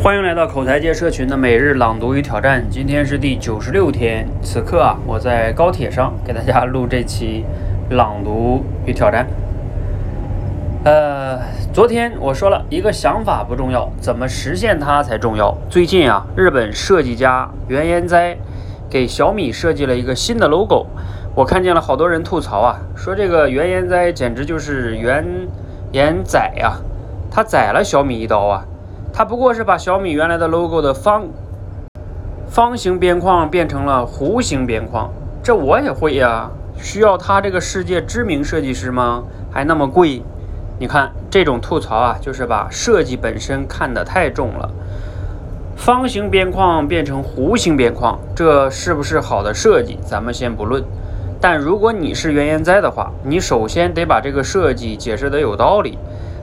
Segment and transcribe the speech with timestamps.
[0.00, 4.28] 欢迎来到口才界社群的每日朗读与挑战，今天是第九十六天。
[4.40, 7.44] 此刻啊，我在高铁上给大家录这期
[7.90, 9.26] 朗读与挑战。
[10.84, 11.40] 呃，
[11.72, 15.52] 昨天我说了一个想法不重要，怎么实现它才重要。
[15.68, 18.36] 最近啊，日本设计家原研哉
[18.88, 20.86] 给小米设计了一个新的 logo，
[21.34, 25.26] 我看见了好多人吐槽啊，说这个原研哉简直就是原
[25.90, 26.74] 研宰呀，
[27.32, 28.64] 他宰了小米一刀啊。
[29.12, 31.24] 它不过是把小米原来的 logo 的方
[32.46, 35.10] 方形边框变成了弧形边框，
[35.42, 36.50] 这我也会呀。
[36.80, 39.24] 需要他这个世界知名设计师吗？
[39.50, 40.22] 还那么贵？
[40.78, 44.70] 你看这种吐槽啊，就是把设计本身看得太重了。
[45.76, 49.98] 方形边框变成弧形边框，这是不是好的设计？
[50.04, 50.84] 咱们先不论。
[51.40, 55.98] 但如果你是原研哉的话，你首先得把这个设计解释得有道理。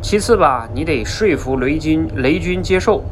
[0.00, 3.02] 其次吧，你得说服雷军，雷军接受。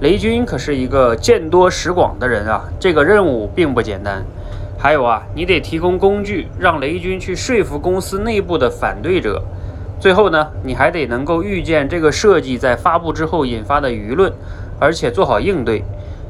[0.00, 4.24] 雷军可是一个见多识广的人啊，这个任务并不简单。
[4.78, 9.42] 还有啊，你得提供工具，让雷军去说服公司内部的反对者。
[9.98, 14.32] 最后呢，你还得能够预见这个设计在发布之后引发的舆论，
[14.78, 15.82] 而且做好应对。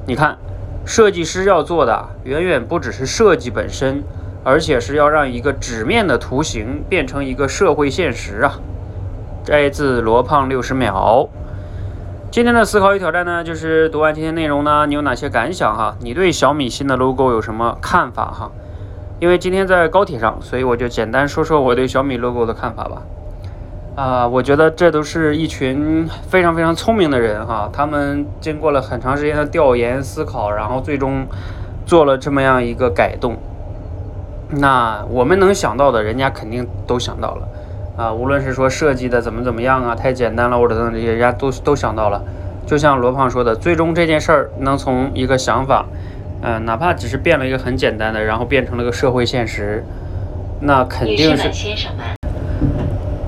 [0.06, 0.38] 你看，
[0.84, 4.02] 设计师要做的远远不只是设计本身，
[4.44, 8.58] 而且是要让一个纸面的图形变成一个社会现实啊。
[9.46, 11.28] 摘自罗胖六十秒。
[12.32, 15.96] 今天的思考与挑战呢，就是读完今天内容呢，你有哪些感想哈？
[16.00, 18.50] 你对小米新的 logo 有什么看法哈？
[19.20, 23.02] 因为今天在高铁上，所以我就简单说说我对小米 logo 的看法吧。
[23.94, 31.24] 啊，我觉得这都是一群非常非常聪明的人哈，他们经过了很长时间的调研思考，然后最终
[31.86, 33.36] 做了这么样一个改动。
[34.50, 37.48] 那我们能想到的，人家肯定都想到了。
[37.96, 42.22] 啊，无论是说设计的怎么怎么样啊，太简单了，或者等等这些，人家都都想到了。
[42.66, 45.86] 就像罗胖说的，最终这件事儿能从一个想法，
[46.42, 49.82] 嗯，哪怕只是变了一个很简单的，然后变成了个社会现实，
[50.60, 51.50] 那肯定是。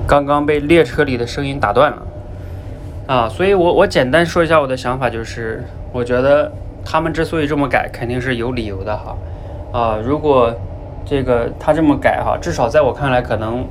[0.05, 1.97] 刚刚被列车里的声音打断了。
[3.07, 6.51] 啊，所以我我简单说一下我的想法，就是我觉得
[6.85, 9.17] 他们之所以这么改，肯定是有理由的哈。
[9.71, 10.53] 啊，如果
[11.05, 13.65] 这个他这么改哈，至少在我看来可能。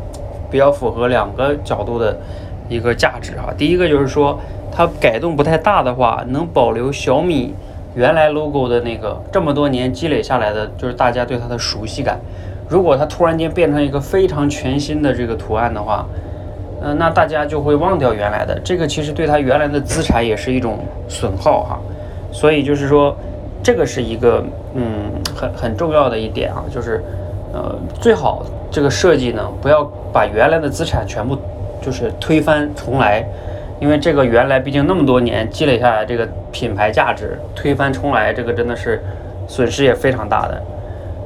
[0.50, 2.18] 比较符合两个角度的
[2.68, 3.52] 一个价值哈。
[3.56, 4.38] 第一个就是说，
[4.70, 7.54] 它改动不太大的话，能保留小米
[7.94, 12.18] 原来 logo 的那个这么多年积累下来的，就是大家对它的熟悉感。
[12.68, 16.06] 如果它突然间变成一个非常全新的这个图案的话，
[16.82, 18.60] 嗯，那大家就会忘掉原来的。
[18.62, 20.78] 这个其实对它原来的资产也是一种
[21.08, 21.80] 损耗哈。
[22.30, 23.16] 所以就是说，
[23.62, 24.44] 这个是一个
[24.74, 27.02] 嗯很很重要的一点啊，就是
[27.52, 28.44] 呃最好。
[28.70, 29.82] 这个设计呢，不要
[30.12, 31.38] 把原来的资产全部
[31.80, 33.24] 就是推翻重来，
[33.80, 39.02] 因为这个原来毕竟那么多年积累下来这个品牌价值，推翻重来这个真的是
[39.48, 40.62] 损失也非常大的。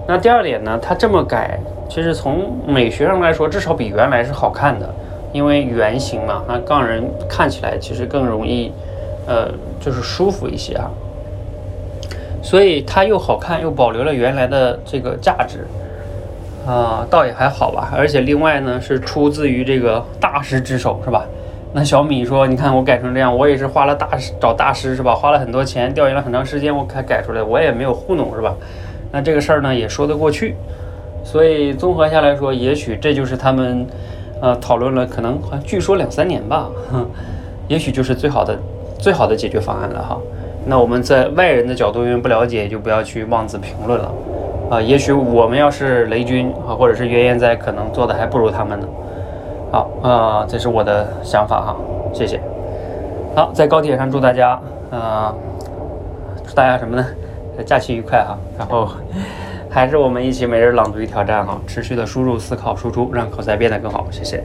[0.07, 4.89] 那第二点呢，它这么改，其实从美学上来说，至少比原来是好看的，
[5.33, 8.71] 因为圆形嘛，那让人看起来其实更容易，
[9.27, 9.49] 呃，
[9.81, 10.89] 就是舒服一些啊。
[12.41, 15.67] 所以它又好看，又保留了原来的这个价值。
[16.67, 21.25] 啊，倒也还好吧，而且另外呢，是出自于这个大师之手，是吧？
[21.75, 25.15] 那小米说，你看我改成这样，我也是花了大师找大师，是吧？
[25.15, 28.55] 花了很多钱，调研了很长时间，我才改出来，我也没有糊弄，是吧？
[29.11, 30.55] 那这个事儿呢，也说得过去。
[31.25, 33.87] 所以综合下来说，也许这就是他们，
[34.41, 36.69] 呃，讨论了可能据说两三年吧，
[37.69, 38.59] 也许就是最好的
[38.99, 40.19] 最好的解决方案了哈。
[40.67, 44.13] 那我们在外人的角度，因为不了解，就不要去妄自评论了。
[44.73, 48.89] 啊，也许我们要是雷军啊，或者是原研哉，可能做的还不如他们呢。
[49.71, 51.77] 好，啊，这是我的想法哈，
[52.11, 52.41] 谢谢。
[53.37, 54.59] 好，在高铁上祝大家，
[54.91, 55.35] 啊，
[56.47, 57.05] 祝大家什么呢？
[57.67, 58.35] 假期愉快哈。
[58.59, 58.89] 然后
[59.69, 64.07] 还是我们一起每日朗读与挑战哈，持续的输入、思考、输出，让口才变得更好。
[64.11, 64.43] 谢谢。